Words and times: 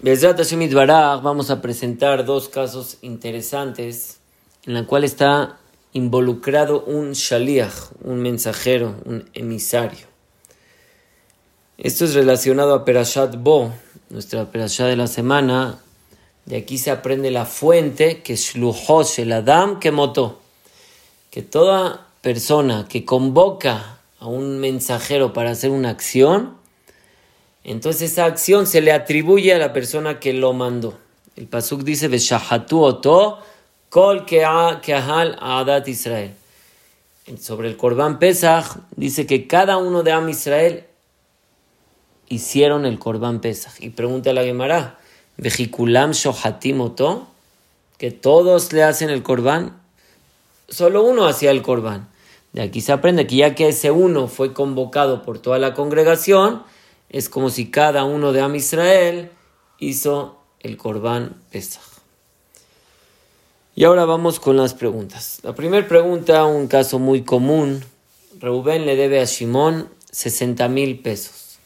Vamos 0.00 1.50
a 1.50 1.60
presentar 1.60 2.24
dos 2.24 2.48
casos 2.48 2.98
interesantes 3.02 4.18
en 4.64 4.74
la 4.74 4.86
cual 4.86 5.02
está 5.02 5.58
involucrado 5.92 6.84
un 6.84 7.14
shaliach, 7.14 7.72
un 8.04 8.20
mensajero, 8.20 8.94
un 9.06 9.28
emisario. 9.34 10.06
Esto 11.78 12.04
es 12.04 12.14
relacionado 12.14 12.74
a 12.74 12.84
Perashat 12.84 13.42
Bo, 13.42 13.72
nuestra 14.10 14.52
Perashat 14.52 14.86
de 14.86 14.96
la 14.96 15.08
semana. 15.08 15.80
De 16.46 16.58
aquí 16.58 16.78
se 16.78 16.92
aprende 16.92 17.32
la 17.32 17.44
fuente 17.44 18.22
que 18.22 18.36
Shluhosh 18.36 19.18
el 19.18 19.32
Adam 19.32 19.80
que 19.80 19.90
motó. 19.90 20.38
Que 21.32 21.42
toda 21.42 22.06
persona 22.22 22.86
que 22.88 23.04
convoca 23.04 23.98
a 24.20 24.26
un 24.28 24.60
mensajero 24.60 25.32
para 25.32 25.50
hacer 25.50 25.70
una 25.70 25.90
acción, 25.90 26.57
entonces 27.70 28.12
esa 28.12 28.24
acción 28.24 28.66
se 28.66 28.80
le 28.80 28.92
atribuye 28.92 29.52
a 29.52 29.58
la 29.58 29.72
persona 29.72 30.20
que 30.20 30.32
lo 30.32 30.52
mandó. 30.52 30.98
El 31.36 31.46
pasuk 31.46 31.82
dice, 31.82 32.08
oto 32.70 33.38
kol 33.90 34.26
keahal 34.26 35.36
adat 35.40 35.88
Israel. 35.88 36.34
Sobre 37.40 37.68
el 37.68 37.76
Korban 37.76 38.18
Pesach 38.18 38.78
dice 38.96 39.26
que 39.26 39.46
cada 39.46 39.76
uno 39.76 40.02
de 40.02 40.12
Am 40.12 40.28
Israel 40.28 40.84
hicieron 42.28 42.86
el 42.86 42.98
Korban 42.98 43.40
Pesach. 43.40 43.74
Y 43.80 43.90
pregunta 43.90 44.30
a 44.30 44.32
la 44.32 44.44
Gemara, 44.44 44.98
Vejikulam 45.36 46.12
shohatim 46.12 46.80
oto, 46.80 47.28
que 47.98 48.10
todos 48.10 48.72
le 48.72 48.82
hacen 48.82 49.10
el 49.10 49.22
Korban. 49.22 49.78
Solo 50.68 51.02
uno 51.04 51.26
hacía 51.26 51.50
el 51.50 51.62
Korban. 51.62 52.08
De 52.52 52.62
aquí 52.62 52.80
se 52.80 52.92
aprende 52.92 53.26
que 53.26 53.36
ya 53.36 53.54
que 53.54 53.68
ese 53.68 53.90
uno 53.90 54.26
fue 54.26 54.54
convocado 54.54 55.22
por 55.22 55.38
toda 55.38 55.58
la 55.58 55.74
congregación, 55.74 56.62
es 57.10 57.28
como 57.28 57.50
si 57.50 57.70
cada 57.70 58.04
uno 58.04 58.32
de 58.32 58.40
Am 58.40 58.54
Israel 58.54 59.30
hizo 59.78 60.38
el 60.60 60.76
Corbán 60.76 61.40
Pesach. 61.50 61.82
Y 63.74 63.84
ahora 63.84 64.04
vamos 64.04 64.40
con 64.40 64.56
las 64.56 64.74
preguntas. 64.74 65.38
La 65.42 65.54
primera 65.54 65.86
pregunta, 65.86 66.44
un 66.44 66.66
caso 66.66 66.98
muy 66.98 67.22
común. 67.22 67.84
Reubén 68.40 68.84
le 68.86 68.96
debe 68.96 69.20
a 69.20 69.24
Shimón 69.24 69.88
60 70.10 70.68
mil 70.68 70.98
pesos. 71.00 71.58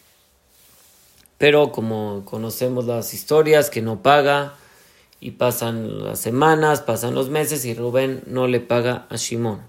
Pero 1.39 1.73
como 1.73 2.23
conocemos 2.25 2.85
las 2.85 3.15
historias, 3.15 3.71
que 3.71 3.83
no 3.83 4.03
paga 4.03 4.55
y 5.21 5.33
pasan 5.33 6.05
las 6.05 6.21
semanas, 6.21 6.83
pasan 6.83 7.15
los 7.15 7.31
meses 7.31 7.65
y 7.65 7.75
Rubén 7.75 8.23
no 8.27 8.47
le 8.47 8.61
paga 8.61 9.07
a 9.09 9.17
Shimón. 9.17 9.63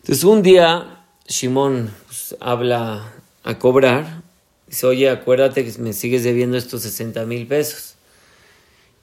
Entonces 0.00 0.24
un 0.24 0.42
día 0.42 1.04
Shimón 1.28 1.94
pues, 2.06 2.36
habla 2.40 3.12
a 3.46 3.58
cobrar. 3.58 4.22
Dice, 4.66 4.86
oye, 4.86 5.08
acuérdate 5.08 5.64
que 5.64 5.78
me 5.80 5.92
sigues 5.92 6.24
debiendo 6.24 6.58
estos 6.58 6.82
60 6.82 7.24
mil 7.24 7.46
pesos. 7.46 7.94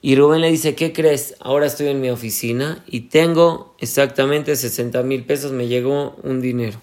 Y 0.02 0.16
Rubén 0.16 0.42
le 0.42 0.50
dice, 0.50 0.74
¿qué 0.74 0.92
crees? 0.92 1.34
Ahora 1.40 1.64
estoy 1.66 1.88
en 1.88 2.02
mi 2.02 2.10
oficina 2.10 2.84
y 2.86 3.08
tengo 3.08 3.74
exactamente 3.80 4.54
60 4.54 5.02
mil 5.02 5.24
pesos, 5.24 5.52
me 5.52 5.66
llegó 5.66 6.14
un 6.22 6.42
dinero. 6.42 6.78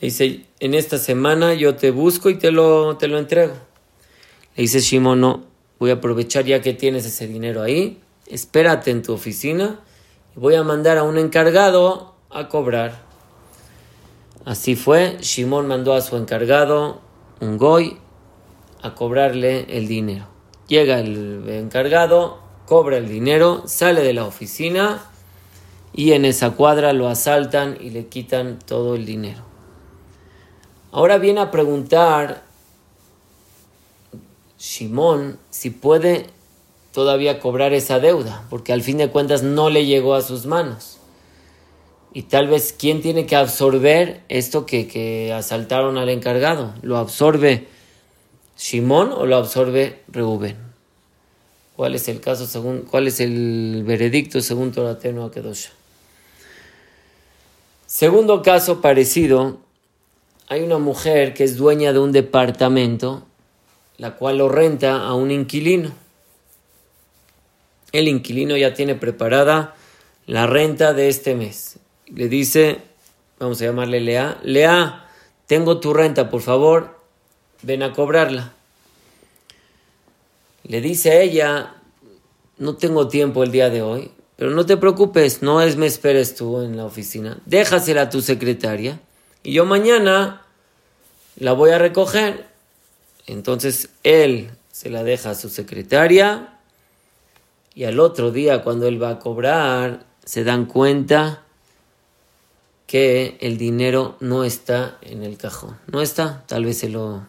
Le 0.00 0.06
dice, 0.06 0.46
en 0.58 0.72
esta 0.72 0.96
semana 0.96 1.52
yo 1.52 1.76
te 1.76 1.90
busco 1.90 2.30
y 2.30 2.38
te 2.38 2.50
lo, 2.50 2.96
te 2.96 3.08
lo 3.08 3.18
entrego. 3.18 3.52
Le 4.56 4.62
dice 4.62 4.80
Shimon, 4.80 5.20
no, 5.20 5.44
voy 5.78 5.90
a 5.90 5.94
aprovechar 5.94 6.46
ya 6.46 6.62
que 6.62 6.72
tienes 6.72 7.04
ese 7.04 7.26
dinero 7.26 7.60
ahí, 7.60 8.00
espérate 8.26 8.90
en 8.90 9.02
tu 9.02 9.12
oficina 9.12 9.80
y 10.34 10.40
voy 10.40 10.54
a 10.54 10.62
mandar 10.62 10.96
a 10.96 11.02
un 11.02 11.18
encargado 11.18 12.14
a 12.30 12.48
cobrar. 12.48 13.07
Así 14.48 14.76
fue, 14.76 15.18
Shimón 15.20 15.66
mandó 15.66 15.92
a 15.92 16.00
su 16.00 16.16
encargado, 16.16 17.02
un 17.38 17.58
goy, 17.58 17.98
a 18.80 18.94
cobrarle 18.94 19.66
el 19.76 19.86
dinero. 19.86 20.24
Llega 20.68 21.00
el 21.00 21.46
encargado, 21.50 22.38
cobra 22.64 22.96
el 22.96 23.10
dinero, 23.10 23.64
sale 23.66 24.02
de 24.02 24.14
la 24.14 24.24
oficina 24.24 25.04
y 25.92 26.12
en 26.12 26.24
esa 26.24 26.52
cuadra 26.52 26.94
lo 26.94 27.08
asaltan 27.08 27.76
y 27.78 27.90
le 27.90 28.06
quitan 28.06 28.58
todo 28.58 28.94
el 28.94 29.04
dinero. 29.04 29.42
Ahora 30.92 31.18
viene 31.18 31.40
a 31.40 31.50
preguntar 31.50 32.42
Shimón 34.58 35.38
si 35.50 35.68
puede 35.68 36.28
todavía 36.94 37.38
cobrar 37.38 37.74
esa 37.74 38.00
deuda, 38.00 38.46
porque 38.48 38.72
al 38.72 38.80
fin 38.80 38.96
de 38.96 39.10
cuentas 39.10 39.42
no 39.42 39.68
le 39.68 39.84
llegó 39.84 40.14
a 40.14 40.22
sus 40.22 40.46
manos. 40.46 40.97
Y 42.18 42.22
tal 42.22 42.48
vez, 42.48 42.74
¿quién 42.76 43.00
tiene 43.00 43.26
que 43.26 43.36
absorber 43.36 44.22
esto 44.28 44.66
que, 44.66 45.32
asaltaron 45.32 45.98
al 45.98 46.08
encargado? 46.08 46.74
¿Lo 46.82 46.96
absorbe 46.96 47.68
Simón 48.56 49.12
o 49.12 49.24
lo 49.24 49.36
absorbe 49.36 50.00
Reuben? 50.08 50.56
¿Cuál 51.76 51.94
es 51.94 52.08
el 52.08 52.20
caso 52.20 52.48
según, 52.48 52.80
cuál 52.80 53.06
es 53.06 53.20
el 53.20 53.84
veredicto 53.86 54.40
según 54.40 54.72
Torateno 54.72 55.26
Akedosha? 55.26 55.70
Segundo 57.86 58.42
caso 58.42 58.80
parecido, 58.80 59.60
hay 60.48 60.62
una 60.62 60.78
mujer 60.78 61.34
que 61.34 61.44
es 61.44 61.56
dueña 61.56 61.92
de 61.92 62.00
un 62.00 62.10
departamento, 62.10 63.28
la 63.96 64.16
cual 64.16 64.38
lo 64.38 64.48
renta 64.48 65.06
a 65.06 65.14
un 65.14 65.30
inquilino. 65.30 65.92
El 67.92 68.08
inquilino 68.08 68.56
ya 68.56 68.74
tiene 68.74 68.96
preparada 68.96 69.76
la 70.26 70.48
renta 70.48 70.94
de 70.94 71.08
este 71.08 71.36
mes 71.36 71.78
le 72.14 72.28
dice, 72.28 72.78
vamos 73.38 73.60
a 73.60 73.66
llamarle 73.66 74.00
Lea, 74.00 74.38
Lea, 74.42 75.08
tengo 75.46 75.80
tu 75.80 75.92
renta, 75.94 76.30
por 76.30 76.42
favor, 76.42 76.98
ven 77.62 77.82
a 77.82 77.92
cobrarla. 77.92 78.52
Le 80.64 80.80
dice 80.80 81.10
a 81.10 81.20
ella, 81.20 81.74
no 82.58 82.76
tengo 82.76 83.08
tiempo 83.08 83.42
el 83.42 83.50
día 83.50 83.70
de 83.70 83.82
hoy, 83.82 84.10
pero 84.36 84.50
no 84.50 84.66
te 84.66 84.76
preocupes, 84.76 85.42
no 85.42 85.62
es 85.62 85.76
me 85.76 85.86
esperes 85.86 86.34
tú 86.34 86.60
en 86.60 86.76
la 86.76 86.84
oficina, 86.84 87.38
déjasela 87.46 88.02
a 88.02 88.10
tu 88.10 88.20
secretaria 88.20 89.00
y 89.42 89.52
yo 89.52 89.64
mañana 89.64 90.42
la 91.36 91.52
voy 91.52 91.70
a 91.70 91.78
recoger. 91.78 92.46
Entonces 93.26 93.90
él 94.02 94.50
se 94.72 94.90
la 94.90 95.04
deja 95.04 95.30
a 95.30 95.34
su 95.34 95.48
secretaria 95.48 96.58
y 97.74 97.84
al 97.84 98.00
otro 98.00 98.30
día 98.30 98.62
cuando 98.62 98.86
él 98.86 99.02
va 99.02 99.10
a 99.10 99.18
cobrar 99.18 100.04
se 100.24 100.44
dan 100.44 100.66
cuenta 100.66 101.44
que 102.88 103.36
el 103.40 103.58
dinero 103.58 104.16
no 104.18 104.44
está 104.44 104.96
en 105.02 105.22
el 105.22 105.36
cajón. 105.36 105.78
No 105.92 106.00
está, 106.00 106.44
tal 106.48 106.64
vez 106.64 106.78
se 106.78 106.88
lo 106.88 107.26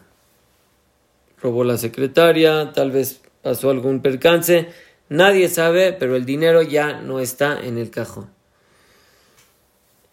robó 1.40 1.64
la 1.64 1.76
secretaria, 1.76 2.72
tal 2.72 2.90
vez 2.90 3.20
pasó 3.42 3.68
algún 3.68 4.00
percance, 4.00 4.68
nadie 5.10 5.50
sabe, 5.50 5.92
pero 5.92 6.16
el 6.16 6.24
dinero 6.24 6.62
ya 6.62 7.02
no 7.02 7.20
está 7.20 7.60
en 7.62 7.76
el 7.76 7.90
cajón. 7.90 8.30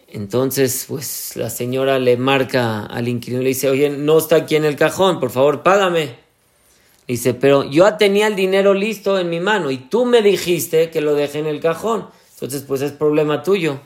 Entonces, 0.09 0.84
pues 0.90 1.38
la 1.38 1.50
señora 1.50 1.97
le 1.97 2.18
marca 2.18 2.86
al 2.86 3.07
inquilino 3.07 3.41
y 3.41 3.46
le 3.46 3.50
dice, 3.50 3.69
oye, 3.69 3.90
no 3.90 4.18
está 4.18 4.36
aquí 4.36 4.57
en 4.57 4.66
el 4.66 4.75
cajón, 4.75 5.22
por 5.22 5.30
favor, 5.30 5.63
págame. 5.63 6.18
dice, 7.07 7.34
pero 7.34 7.63
yo 7.63 7.96
tenía 7.96 8.28
el 8.28 8.36
dinero 8.36 8.74
listo 8.74 9.18
en 9.18 9.30
mi 9.30 9.40
mano 9.40 9.72
y 9.72 9.78
tú 9.78 10.03
me 10.03 10.22
dijiste 10.22 10.90
que 10.90 11.00
lo 11.00 11.16
dejé 11.16 11.40
en 11.40 11.47
el 11.47 11.62
cajón. 11.62 12.09
Entonces, 12.34 12.63
pues 12.68 12.81
es 12.81 12.91
problema 12.91 13.44
tuyo. 13.44 13.80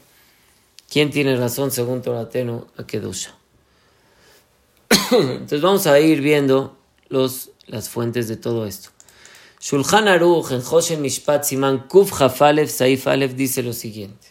¿Quién 0.91 1.09
tiene 1.09 1.37
razón 1.37 1.71
según 1.71 2.01
Torateno 2.01 2.67
a 2.75 2.85
Kedusha? 2.85 3.33
Entonces 5.11 5.61
vamos 5.61 5.87
a 5.87 5.97
ir 6.01 6.19
viendo 6.19 6.75
los, 7.07 7.51
las 7.67 7.87
fuentes 7.87 8.27
de 8.27 8.35
todo 8.35 8.65
esto. 8.65 8.89
Shulchan 9.61 10.09
Aruch 10.09 10.51
en 10.51 10.61
Hoshen 10.69 11.01
Mishpat 11.01 11.45
Siman 11.45 11.87
Kuf 11.87 12.21
Hafalef 12.21 12.69
Saif 12.69 13.07
Alef 13.07 13.35
dice 13.35 13.63
lo 13.63 13.71
siguiente. 13.71 14.27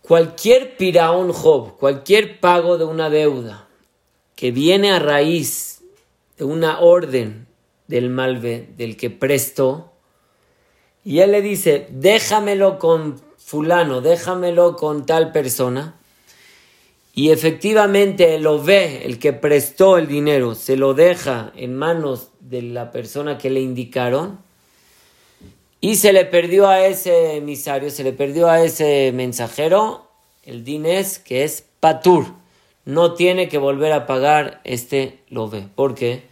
Cualquier 0.00 0.78
piraón 0.78 1.34
job, 1.34 1.76
cualquier 1.76 2.40
pago 2.40 2.78
de 2.78 2.86
una 2.86 3.10
deuda 3.10 3.68
que 4.34 4.50
viene 4.50 4.92
a 4.92 4.98
raíz 4.98 5.82
de 6.38 6.44
una 6.44 6.80
orden 6.80 7.46
del 7.86 8.08
malve, 8.08 8.72
del 8.78 8.96
que 8.96 9.10
prestó, 9.10 9.92
y 11.04 11.18
él 11.18 11.32
le 11.32 11.42
dice, 11.42 11.86
déjamelo 11.90 12.78
con 12.78 13.29
fulano, 13.50 14.00
déjamelo 14.00 14.76
con 14.76 15.06
tal 15.06 15.32
persona. 15.32 15.96
Y 17.12 17.30
efectivamente 17.30 18.38
lo 18.38 18.62
ve, 18.62 19.04
el 19.04 19.18
que 19.18 19.32
prestó 19.32 19.98
el 19.98 20.06
dinero, 20.06 20.54
se 20.54 20.76
lo 20.76 20.94
deja 20.94 21.52
en 21.56 21.74
manos 21.74 22.28
de 22.38 22.62
la 22.62 22.92
persona 22.92 23.38
que 23.38 23.50
le 23.50 23.60
indicaron. 23.60 24.38
Y 25.80 25.96
se 25.96 26.12
le 26.12 26.26
perdió 26.26 26.68
a 26.68 26.86
ese 26.86 27.38
emisario, 27.38 27.90
se 27.90 28.04
le 28.04 28.12
perdió 28.12 28.48
a 28.48 28.62
ese 28.62 29.10
mensajero 29.12 30.06
el 30.44 30.62
dinés 30.62 31.18
que 31.18 31.42
es 31.42 31.64
patur. 31.80 32.26
No 32.84 33.14
tiene 33.14 33.48
que 33.48 33.58
volver 33.58 33.92
a 33.92 34.06
pagar 34.06 34.60
este 34.62 35.24
lo 35.28 35.50
ve. 35.50 35.66
¿Por 35.74 35.96
qué? 35.96 36.22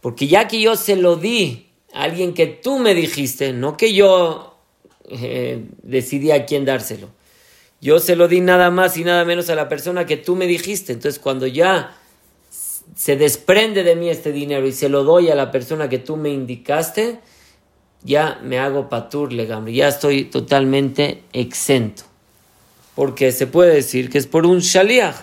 Porque 0.00 0.28
ya 0.28 0.48
que 0.48 0.62
yo 0.62 0.76
se 0.76 0.96
lo 0.96 1.16
di 1.16 1.68
a 1.92 2.04
alguien 2.04 2.32
que 2.32 2.46
tú 2.46 2.78
me 2.78 2.94
dijiste, 2.94 3.52
no 3.52 3.76
que 3.76 3.92
yo 3.92 4.53
eh, 5.08 5.64
decidí 5.82 6.30
a 6.30 6.46
quién 6.46 6.64
dárselo. 6.64 7.08
Yo 7.80 7.98
se 7.98 8.16
lo 8.16 8.28
di 8.28 8.40
nada 8.40 8.70
más 8.70 8.96
y 8.96 9.04
nada 9.04 9.24
menos 9.24 9.50
a 9.50 9.54
la 9.54 9.68
persona 9.68 10.06
que 10.06 10.16
tú 10.16 10.36
me 10.36 10.46
dijiste. 10.46 10.92
Entonces, 10.92 11.18
cuando 11.18 11.46
ya 11.46 11.96
se 12.96 13.16
desprende 13.16 13.82
de 13.82 13.96
mí 13.96 14.08
este 14.08 14.32
dinero 14.32 14.66
y 14.66 14.72
se 14.72 14.88
lo 14.88 15.04
doy 15.04 15.28
a 15.30 15.34
la 15.34 15.50
persona 15.50 15.88
que 15.88 15.98
tú 15.98 16.16
me 16.16 16.30
indicaste, 16.30 17.20
ya 18.02 18.38
me 18.42 18.58
hago 18.58 18.88
patur 18.88 19.32
legambre, 19.32 19.72
ya 19.72 19.88
estoy 19.88 20.24
totalmente 20.24 21.22
exento. 21.32 22.04
Porque 22.94 23.32
se 23.32 23.46
puede 23.46 23.74
decir 23.74 24.10
que 24.10 24.18
es 24.18 24.26
por 24.26 24.46
un 24.46 24.60
shaliach, 24.60 25.16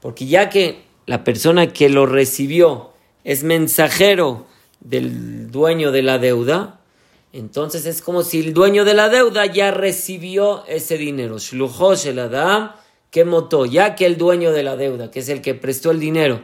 porque 0.00 0.26
ya 0.26 0.48
que 0.48 0.82
la 1.06 1.24
persona 1.24 1.72
que 1.72 1.88
lo 1.88 2.06
recibió 2.06 2.92
es 3.24 3.42
mensajero 3.42 4.46
del 4.80 5.50
dueño 5.50 5.92
de 5.92 6.02
la 6.02 6.18
deuda, 6.18 6.77
entonces 7.32 7.84
es 7.86 8.00
como 8.00 8.22
si 8.22 8.40
el 8.40 8.54
dueño 8.54 8.84
de 8.84 8.94
la 8.94 9.08
deuda 9.08 9.46
ya 9.46 9.70
recibió 9.70 10.64
ese 10.66 10.96
dinero. 10.96 11.36
el 12.04 12.18
Adam, 12.18 12.72
que 13.10 13.24
motó, 13.24 13.66
ya 13.66 13.94
que 13.94 14.06
el 14.06 14.16
dueño 14.16 14.52
de 14.52 14.62
la 14.62 14.76
deuda, 14.76 15.10
que 15.10 15.20
es 15.20 15.28
el 15.28 15.42
que 15.42 15.54
prestó 15.54 15.90
el 15.90 16.00
dinero, 16.00 16.42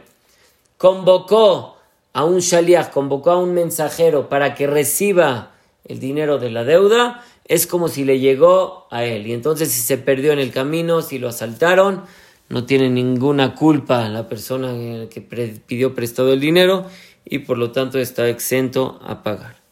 convocó 0.77 1.77
a 2.13 2.23
un 2.23 2.39
shaliach, 2.39 2.91
convocó 2.91 3.31
a 3.31 3.37
un 3.37 3.53
mensajero 3.53 4.29
para 4.29 4.55
que 4.55 4.67
reciba 4.67 5.51
el 5.85 5.99
dinero 5.99 6.37
de 6.37 6.49
la 6.51 6.63
deuda, 6.63 7.23
es 7.45 7.67
como 7.67 7.87
si 7.87 8.03
le 8.03 8.19
llegó 8.19 8.87
a 8.89 9.03
él. 9.03 9.27
Y 9.27 9.33
entonces 9.33 9.71
si 9.71 9.81
se 9.81 9.97
perdió 9.97 10.31
en 10.33 10.39
el 10.39 10.51
camino, 10.51 11.01
si 11.01 11.19
lo 11.19 11.29
asaltaron, 11.29 12.03
no 12.49 12.65
tiene 12.65 12.89
ninguna 12.89 13.55
culpa 13.55 14.07
la 14.09 14.29
persona 14.29 15.07
que 15.09 15.21
pidió 15.65 15.95
prestado 15.95 16.31
el 16.33 16.39
dinero 16.39 16.85
y 17.23 17.39
por 17.39 17.57
lo 17.57 17.71
tanto 17.71 17.99
está 17.99 18.27
exento 18.29 18.99
a 19.03 19.23
pagar. 19.23 19.64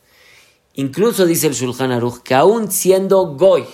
Incluso 0.75 1.25
dice 1.25 1.48
el 1.48 1.54
Shulchan 1.54 1.92
Aruch 1.92 2.24
que 2.24 2.34
aún 2.34 2.72
siendo 2.72 3.36
goy, 3.36 3.66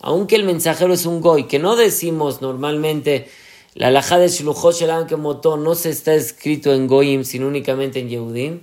aunque 0.00 0.36
el 0.36 0.44
mensajero 0.44 0.94
es 0.94 1.04
un 1.04 1.20
goy, 1.20 1.44
que 1.48 1.58
no 1.58 1.74
decimos 1.74 2.42
normalmente 2.42 3.28
la 3.74 3.88
alhaja 3.88 4.18
de 4.18 4.28
Shluchosh 4.28 4.84
que 5.08 5.16
motó 5.16 5.56
no 5.56 5.74
se 5.74 5.90
está 5.90 6.14
escrito 6.14 6.72
en 6.72 6.86
goyim, 6.86 7.24
sino 7.24 7.48
únicamente 7.48 7.98
en 7.98 8.08
Yehudim, 8.08 8.60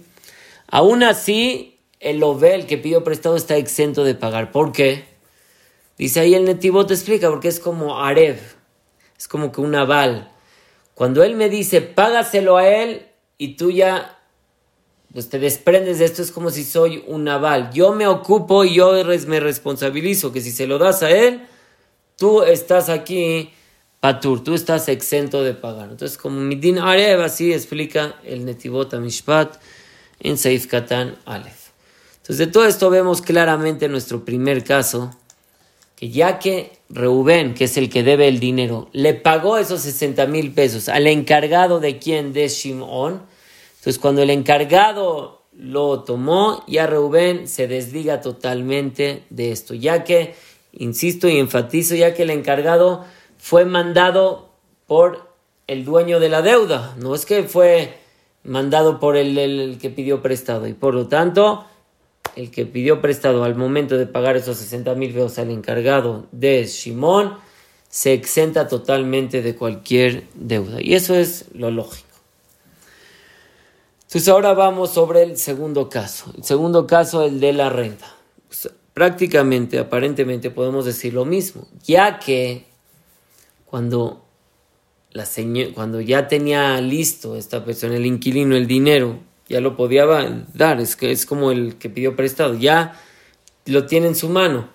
aún 0.68 1.04
así 1.04 1.80
el 2.00 2.24
Obel 2.24 2.66
que 2.66 2.78
pidió 2.78 3.04
prestado 3.04 3.36
está 3.36 3.58
exento 3.58 4.06
de 4.06 4.16
pagar. 4.16 4.52
¿Por 4.52 4.72
qué? 4.72 5.04
Dice 5.98 6.22
ahí 6.22 6.34
el 6.34 6.46
Netivo 6.46 6.86
te 6.86 6.94
explica, 6.94 7.30
porque 7.30 7.50
es 7.50 7.60
como 7.60 8.00
Arev, 8.00 8.40
es 9.18 9.28
como 9.28 9.52
que 9.52 9.60
un 9.60 9.76
aval. 9.76 10.32
Cuando 10.96 11.24
él 11.24 11.36
me 11.36 11.50
dice, 11.50 11.82
págaselo 11.82 12.56
a 12.56 12.68
él 12.68 13.08
y 13.38 13.56
tú 13.56 13.70
ya 13.70 14.21
pues 15.14 15.30
te 15.30 15.40
desprendes 15.40 16.00
de 16.00 16.06
esto, 16.06 16.22
es 16.22 16.32
como 16.32 16.52
si 16.52 16.64
soy 16.64 17.04
un 17.08 17.26
naval. 17.26 17.72
Yo 17.74 17.94
me 17.94 18.08
ocupo 18.08 18.64
y 18.64 18.76
yo 18.76 18.94
me 19.28 19.40
responsabilizo 19.40 20.32
que 20.32 20.42
si 20.42 20.52
se 20.52 20.68
lo 20.68 20.78
das 20.78 21.04
a 21.04 21.12
él, 21.12 21.42
tú 22.16 22.44
estás 22.44 22.90
aquí 22.90 23.52
patur, 24.00 24.44
tú 24.44 24.54
estás 24.54 24.88
exento 24.88 25.44
de 25.44 25.54
pagar. 25.54 25.90
Entonces, 25.92 26.18
como 26.18 26.40
Midin 26.40 26.80
Arev, 26.80 27.22
así 27.22 27.54
explica 27.54 28.16
el 28.24 28.46
Netivot 28.46 28.94
Mishpat 29.00 29.58
en 30.20 30.38
Saif 30.38 30.68
Katan 30.68 31.18
Aleph. 31.26 31.70
Entonces, 32.18 32.38
de 32.38 32.48
todo 32.48 32.66
esto 32.66 32.90
vemos 32.90 33.22
claramente 33.22 33.86
en 33.86 33.92
nuestro 33.92 34.24
primer 34.24 34.64
caso 34.64 35.12
que 35.96 36.10
ya 36.10 36.40
que 36.40 36.80
Reuben, 36.90 37.54
que 37.54 37.66
es 37.66 37.78
el 37.78 37.90
que 37.90 38.02
debe 38.02 38.28
el 38.28 38.40
dinero, 38.40 38.90
le 38.92 39.14
pagó 39.14 39.58
esos 39.58 39.82
60 39.82 40.26
mil 40.28 40.52
pesos 40.52 40.90
al 40.90 41.06
encargado 41.06 41.80
de 41.80 42.00
quien, 42.00 42.34
de 42.34 42.48
Shimon, 42.48 43.22
entonces, 43.82 44.00
cuando 44.00 44.22
el 44.22 44.30
encargado 44.30 45.42
lo 45.54 46.04
tomó, 46.04 46.64
ya 46.68 46.86
Reuben 46.86 47.48
se 47.48 47.68
desliga 47.68 48.22
totalmente 48.22 49.24
de 49.32 49.52
esto, 49.52 49.74
ya 49.74 50.04
que, 50.04 50.36
insisto 50.72 51.28
y 51.28 51.40
enfatizo, 51.40 51.96
ya 51.96 52.14
que 52.14 52.22
el 52.22 52.30
encargado 52.30 53.04
fue 53.40 53.66
mandado 53.66 54.52
por 54.86 55.34
el 55.66 55.84
dueño 55.84 56.20
de 56.20 56.30
la 56.30 56.44
deuda, 56.44 56.94
no 57.00 57.16
es 57.16 57.26
que 57.26 57.42
fue 57.42 57.98
mandado 58.44 59.00
por 59.00 59.18
el, 59.18 59.80
que 59.82 59.90
pidió 59.90 60.22
prestado, 60.22 60.68
y 60.68 60.74
por 60.74 60.94
lo 60.94 61.08
tanto, 61.08 61.66
el 62.36 62.52
que 62.52 62.68
pidió 62.68 63.02
prestado 63.02 63.44
al 63.44 63.56
momento 63.56 63.98
de 63.98 64.06
pagar 64.06 64.38
esos 64.38 64.58
60 64.58 64.94
mil 64.94 65.12
pesos 65.12 65.40
al 65.40 65.50
encargado 65.50 66.28
de 66.32 66.66
Shimón, 66.68 67.34
se 67.90 68.14
exenta 68.14 68.68
totalmente 68.68 69.42
de 69.42 69.56
cualquier 69.56 70.26
deuda. 70.36 70.78
Y 70.80 70.94
eso 70.94 71.16
es 71.16 71.46
lo 71.56 71.72
lógico. 71.72 72.11
Entonces 74.12 74.28
ahora 74.28 74.54
vamos 74.54 74.90
sobre 74.90 75.24
el 75.24 75.38
segundo 75.38 75.88
caso. 75.88 76.34
El 76.36 76.44
segundo 76.44 76.86
caso, 76.86 77.24
el 77.24 77.40
de 77.40 77.54
la 77.54 77.70
renta. 77.70 78.14
Prácticamente, 78.94 79.80
aparentemente 79.80 80.52
podemos 80.52 80.84
decir 80.84 81.14
lo 81.14 81.24
mismo, 81.24 81.66
ya 81.86 82.20
que 82.20 82.66
cuando, 83.66 84.26
la 85.12 85.26
cuando 85.74 86.02
ya 86.02 86.28
tenía 86.28 86.82
listo 86.82 87.38
esta 87.38 87.64
persona, 87.64 87.96
el 87.96 88.06
inquilino, 88.06 88.58
el 88.58 88.68
dinero, 88.68 89.18
ya 89.48 89.62
lo 89.62 89.78
podía 89.78 90.06
dar, 90.06 90.82
es, 90.82 90.98
que 90.98 91.14
es 91.14 91.26
como 91.26 91.52
el 91.52 91.78
que 91.78 91.90
pidió 91.90 92.14
prestado, 92.18 92.56
ya 92.56 93.00
lo 93.66 93.86
tiene 93.86 94.08
en 94.08 94.16
su 94.16 94.28
mano. 94.28 94.68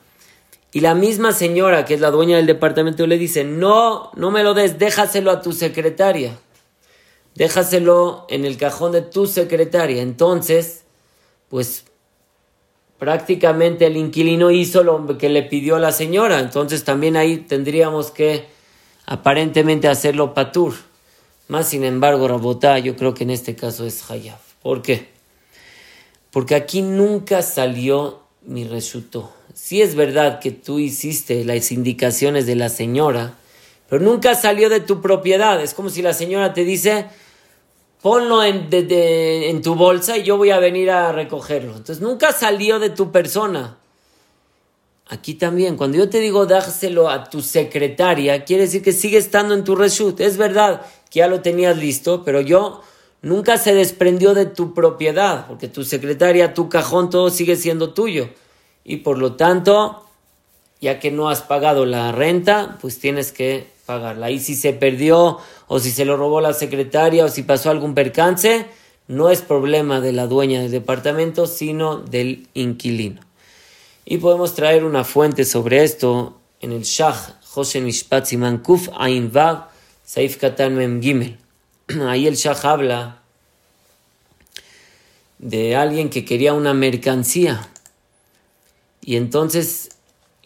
Y 0.73 0.81
la 0.81 0.95
misma 0.95 1.33
señora, 1.33 1.85
que 1.85 1.93
es 1.93 2.01
la 2.01 2.11
dueña 2.11 2.39
del 2.39 2.47
departamento, 2.47 3.07
le 3.07 3.19
dice, 3.19 3.45
no, 3.45 4.13
no 4.17 4.31
me 4.31 4.43
lo 4.43 4.55
des, 4.55 4.79
déjaselo 4.79 5.31
a 5.31 5.43
tu 5.43 5.53
secretaria 5.53 6.39
déjaselo 7.37 8.27
en 8.29 8.45
el 8.45 8.57
cajón 8.57 8.93
de 8.93 9.03
tu 9.03 9.27
secretaria. 9.27 10.03
Entonces, 10.03 10.83
pues 11.49 11.85
prácticamente 12.99 13.87
el 13.87 13.97
inquilino 13.97 14.51
hizo 14.51 14.83
lo 14.83 15.19
que 15.19 15.29
le 15.29 15.43
pidió 15.43 15.79
la 15.79 15.93
señora. 15.93 16.41
Entonces 16.41 16.85
también 16.85 17.17
ahí 17.17 17.39
tendríamos 17.39 18.11
que 18.11 18.47
aparentemente 19.05 19.89
hacerlo 19.89 20.35
patur. 20.35 20.75
Más 21.49 21.69
sin 21.69 21.85
embargo, 21.85 22.27
Rabotá, 22.27 22.79
yo 22.79 22.97
creo 22.97 23.15
que 23.15 23.25
en 23.25 23.31
este 23.31 23.55
caso 23.55 23.87
es 23.87 24.11
Hayab. 24.11 24.39
¿Por 24.63 24.83
qué? 24.83 25.09
Porque 26.33 26.55
aquí 26.55 26.83
nunca 26.83 27.43
salió 27.43 28.23
mi 28.43 28.65
resultado. 28.65 29.33
Sí 29.55 29.81
es 29.81 29.95
verdad 29.95 30.41
que 30.41 30.51
tú 30.51 30.79
hiciste 30.79 31.45
las 31.45 31.73
indicaciones 31.73 32.47
de 32.47 32.57
la 32.57 32.69
señora, 32.69 33.35
pero 33.89 34.03
nunca 34.03 34.35
salió 34.35 34.69
de 34.69 34.81
tu 34.81 35.01
propiedad. 35.01 35.63
Es 35.63 35.73
como 35.73 35.89
si 35.89 36.03
la 36.03 36.13
señora 36.13 36.53
te 36.53 36.65
dice, 36.65 37.07
ponlo 38.07 38.45
en, 38.45 39.63
tu 39.63 39.75
bolsa 39.75 40.17
y 40.17 40.23
yo 40.23 40.37
voy 40.37 40.51
a 40.51 40.61
venir 40.61 40.93
a 40.93 41.11
recogerlo. 41.11 41.73
Entonces 41.73 42.01
nunca 42.01 42.31
salió 42.31 42.79
de 42.79 42.91
tu 42.91 43.11
persona. 43.11 43.79
Aquí 45.09 45.35
también, 45.35 45.77
cuando 45.77 45.99
yo 45.99 46.09
te 46.09 46.21
digo 46.21 46.47
dárselo 46.47 47.11
a 47.11 47.29
tu 47.29 47.43
secretaria, 47.43 48.45
quiere 48.45 48.63
decir 48.63 48.85
que 48.85 48.93
sigue 48.93 49.19
estando 49.19 49.55
en 49.55 49.65
tu 49.65 49.75
reshut. 49.75 50.21
Es 50.21 50.37
verdad 50.37 50.83
que 51.11 51.19
ya 51.19 51.27
lo 51.27 51.41
tenías 51.41 51.77
listo, 51.79 52.23
pero 52.25 52.41
yo 52.41 52.81
nunca 53.23 53.59
se 53.59 53.75
desprendió 53.75 54.35
de 54.35 54.47
tu 54.47 54.73
propiedad, 54.73 55.49
porque 55.49 55.67
tu 55.67 55.83
secretaria, 55.83 56.55
tu 56.55 56.69
cajón, 56.69 57.11
todo 57.11 57.29
sigue 57.29 57.57
siendo 57.57 57.93
tuyo. 57.93 58.29
Y 58.85 58.99
por 58.99 59.19
lo 59.19 59.35
tanto, 59.35 60.05
ya 60.81 61.01
que 61.01 61.11
no 61.11 61.29
has 61.29 61.43
pagado 61.43 61.85
la 61.85 62.13
renta, 62.13 62.79
pues 62.81 63.01
tienes 63.01 63.33
que 63.33 63.67
pagarla. 63.87 64.31
Y 64.31 64.41
si 64.41 64.55
se 64.55 64.73
perdió 64.73 65.39
o 65.69 65.79
si 65.79 65.91
se 65.91 66.05
lo 66.05 66.17
robó 66.17 66.41
la 66.41 66.53
secretaria 66.53 67.25
o 67.25 67.29
si 67.29 67.43
pasó 67.43 67.71
algún 67.71 67.95
percance, 67.95 68.67
no 69.09 69.31
es 69.31 69.41
problema 69.41 70.01
de 70.01 70.13
la 70.13 70.27
dueña 70.27 70.61
del 70.61 70.73
departamento, 70.73 71.47
sino 71.47 71.99
del 71.99 72.49
inquilino. 72.55 73.21
Y 74.05 74.19
podemos 74.19 74.55
traer 74.55 74.85
una 74.85 75.05
fuente 75.05 75.45
sobre 75.45 75.85
esto 75.85 76.39
en 76.61 76.73
el 76.73 76.83
Shah, 76.83 77.39
José 77.45 77.81
Mishpat 77.81 78.27
Siman 78.27 78.59
Kuf 78.59 78.89
Ain 78.97 79.33
Saif 80.05 80.37
Katan 80.37 80.75
Mem 80.75 81.01
Gimel. 81.01 81.39
Ahí 82.07 82.27
el 82.27 82.37
Shah 82.37 82.59
habla 82.63 83.23
de 85.39 85.77
alguien 85.77 86.11
que 86.11 86.25
quería 86.25 86.55
una 86.55 86.75
mercancía. 86.75 87.69
Y 89.01 89.17
entonces 89.17 89.96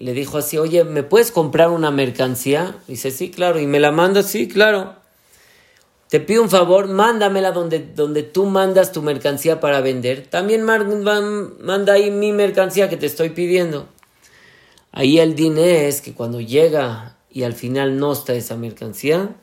le 0.01 0.15
dijo 0.15 0.39
así, 0.39 0.57
oye, 0.57 0.83
¿me 0.83 1.03
puedes 1.03 1.31
comprar 1.31 1.69
una 1.69 1.91
mercancía? 1.91 2.75
Dice, 2.89 3.11
sí, 3.11 3.31
claro. 3.31 3.61
¿Y 3.61 3.67
me 3.67 3.79
la 3.79 3.93
mandas? 3.93 4.27
Sí, 4.27 4.49
claro. 4.49 4.95
Te 6.09 6.21
pido 6.21 6.43
un 6.43 6.49
favor, 6.49 6.89
mándamela 6.89 7.53
donde, 7.53 7.81
donde 7.81 8.23
tú 8.23 8.47
mandas 8.47 8.93
tu 8.93 9.03
mercancía 9.03 9.61
para 9.61 9.83
vender. 9.83 10.27
También 10.27 10.65
manda 10.65 11.93
ahí 11.93 12.11
mi 12.11 12.33
mercancía 12.33 12.89
que 12.89 12.97
te 12.97 13.05
estoy 13.05 13.31
pidiendo. 13.31 13.89
Ahí 14.91 15.21
el 15.21 15.35
dinero 15.35 15.87
es 15.87 16.01
que 16.01 16.15
cuando 16.15 16.41
llega 16.41 17.19
y 17.31 17.43
al 17.43 17.53
final 17.53 17.99
no 17.99 18.13
está 18.13 18.33
esa 18.33 18.57
mercancía, 18.57 19.37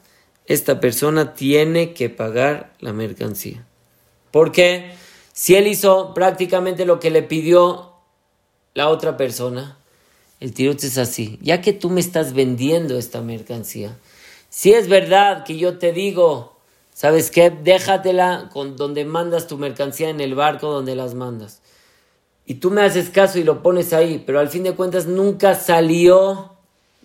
esta 0.48 0.80
persona 0.80 1.36
tiene 1.36 1.94
que 1.94 2.10
pagar 2.10 2.74
la 2.80 2.94
mercancía. 2.94 3.64
Porque 4.32 4.92
si 5.34 5.56
él 5.56 5.68
hizo 5.68 6.16
prácticamente 6.16 6.84
lo 6.84 7.00
que 7.00 7.12
le 7.12 7.22
pidió 7.22 7.94
la 8.74 8.90
otra 8.90 9.18
persona, 9.18 9.78
el 10.39 10.53
tirut 10.53 10.84
es 10.84 10.98
así. 10.98 11.39
Ya 11.41 11.62
que 11.62 11.74
tú 11.74 11.89
me 11.89 12.00
estás 12.00 12.34
vendiendo 12.34 12.98
esta 12.98 13.22
mercancía, 13.22 13.98
si 14.50 14.74
es 14.74 14.88
verdad 14.88 15.44
que 15.44 15.58
yo 15.58 15.77
te 15.77 15.91
digo, 15.91 16.58
¿sabes 16.94 17.32
qué? 17.32 17.50
Déjatela 17.50 18.50
con 18.51 18.75
donde 18.75 19.06
mandas 19.06 19.48
tu 19.48 19.58
mercancía 19.58 20.10
en 20.10 20.20
el 20.20 20.36
barco 20.36 20.72
donde 20.72 20.96
las 20.96 21.13
mandas. 21.13 21.62
Y 22.46 22.56
tú 22.56 22.72
me 22.72 22.82
haces 22.82 23.10
caso 23.10 23.39
y 23.39 23.44
lo 23.44 23.62
pones 23.62 23.91
ahí, 23.94 24.24
pero 24.25 24.39
al 24.39 24.48
fin 24.48 24.63
de 24.63 24.74
cuentas 24.74 25.06
nunca 25.06 25.53
salió 25.53 26.53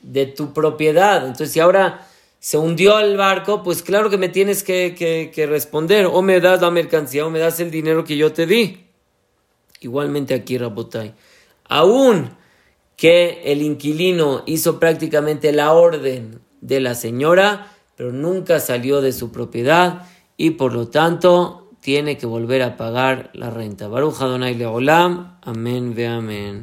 de 0.01 0.27
tu 0.27 0.53
propiedad. 0.53 1.27
Entonces, 1.27 1.51
si 1.51 1.61
ahora 1.61 2.07
se 2.39 2.59
hundió 2.59 3.01
el 3.01 3.17
barco, 3.17 3.63
pues 3.63 3.83
claro 3.83 4.09
que 4.09 4.19
me 4.19 4.29
tienes 4.29 4.63
que, 4.63 5.31
que 5.35 5.47
responder. 5.47 6.07
O 6.07 6.23
me 6.23 6.41
das 6.41 6.61
la 6.61 6.71
mercancía 6.71 7.27
o 7.27 7.31
me 7.31 7.41
das 7.41 7.59
el 7.59 7.73
dinero 7.73 8.05
que 8.05 8.17
yo 8.17 8.33
te 8.33 8.47
di. 8.47 8.87
Igualmente 9.81 10.33
aquí, 10.33 10.59
Rabotai. 10.59 11.13
Aún 11.65 12.31
que 13.03 13.43
el 13.47 13.63
inquilino 13.63 14.45
hizo 14.47 14.79
prácticamente 14.79 15.51
la 15.51 15.73
orden 15.73 16.39
de 16.61 16.79
la 16.79 16.95
señora, 16.95 17.67
pero 17.97 18.13
nunca 18.13 18.61
salió 18.61 19.01
de 19.01 19.13
su 19.13 19.33
propiedad 19.33 20.07
y 20.37 20.51
por 20.51 20.73
lo 20.73 20.87
tanto 20.87 21.73
tiene 21.81 22.17
que 22.17 22.27
volver 22.27 22.63
a 22.63 22.77
pagar 22.77 23.31
la 23.35 23.51
renta. 23.51 23.89
Baruch 23.89 24.21
Adonai 24.21 24.55
Leolam. 24.55 25.41
Amén 25.43 25.97
ve 25.97 26.07
amén. 26.07 26.61